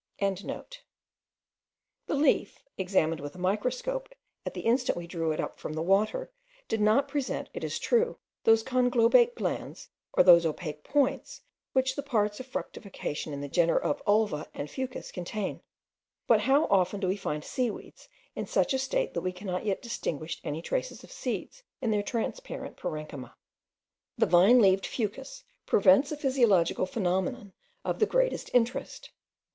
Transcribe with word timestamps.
The 0.19 0.79
leaf, 2.15 2.57
examined 2.75 3.19
with 3.21 3.35
a 3.35 3.37
microscope 3.37 4.09
at 4.47 4.55
the 4.55 4.61
instant 4.61 4.97
we 4.97 5.05
drew 5.05 5.31
it 5.31 5.39
up 5.39 5.59
from 5.59 5.73
the 5.73 5.81
water, 5.83 6.31
did 6.67 6.81
not 6.81 7.07
present, 7.07 7.49
it 7.53 7.63
is 7.63 7.77
true, 7.77 8.17
those 8.43 8.63
conglobate 8.63 9.35
glands, 9.35 9.89
or 10.13 10.23
those 10.23 10.43
opaque 10.43 10.83
points, 10.83 11.41
which 11.73 11.95
the 11.95 12.01
parts 12.01 12.39
of 12.39 12.47
fructification 12.47 13.31
in 13.31 13.41
the 13.41 13.47
genera 13.47 13.77
of 13.77 14.01
ulva 14.07 14.47
and 14.55 14.71
fucus 14.71 15.11
contain; 15.11 15.61
but 16.25 16.39
how 16.41 16.65
often 16.71 16.99
do 16.99 17.07
we 17.07 17.15
find 17.15 17.43
seaweeds 17.45 18.09
in 18.35 18.47
such 18.47 18.73
a 18.73 18.79
state 18.79 19.13
that 19.13 19.21
we 19.21 19.31
cannot 19.31 19.67
yet 19.67 19.83
distinguish 19.83 20.41
any 20.43 20.63
trace 20.63 20.89
of 21.03 21.11
seeds 21.11 21.61
in 21.79 21.91
their 21.91 22.01
transparent 22.01 22.75
parenchyma. 22.75 23.35
The 24.17 24.25
vine 24.25 24.57
leaved 24.63 24.87
fucus 24.87 25.43
presents 25.67 26.11
a 26.11 26.17
physiological 26.17 26.87
phenomenon 26.87 27.53
of 27.85 27.99
the 27.99 28.07
greatest 28.07 28.49
interest. 28.55 29.11